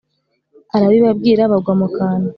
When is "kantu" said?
1.97-2.29